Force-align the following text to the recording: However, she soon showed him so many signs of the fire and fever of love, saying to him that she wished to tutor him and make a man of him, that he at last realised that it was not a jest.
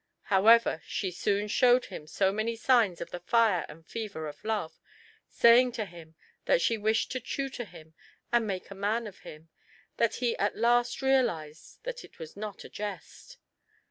However, 0.33 0.81
she 0.87 1.11
soon 1.11 1.47
showed 1.47 1.85
him 1.85 2.07
so 2.07 2.31
many 2.31 2.55
signs 2.55 3.01
of 3.01 3.11
the 3.11 3.19
fire 3.19 3.67
and 3.69 3.85
fever 3.85 4.27
of 4.27 4.43
love, 4.43 4.79
saying 5.27 5.73
to 5.73 5.85
him 5.85 6.15
that 6.45 6.59
she 6.59 6.75
wished 6.75 7.11
to 7.11 7.19
tutor 7.19 7.65
him 7.65 7.93
and 8.31 8.47
make 8.47 8.71
a 8.71 8.73
man 8.75 9.05
of 9.05 9.19
him, 9.19 9.49
that 9.97 10.15
he 10.15 10.35
at 10.39 10.57
last 10.57 11.03
realised 11.03 11.83
that 11.83 12.03
it 12.03 12.17
was 12.17 12.35
not 12.35 12.63
a 12.63 12.69
jest. 12.69 13.37